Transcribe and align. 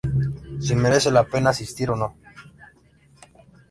si 0.59 0.73
merece 0.73 1.11
la 1.11 1.25
pena 1.27 1.51
asistir 1.51 1.91
o 1.91 1.95
no 1.95 2.15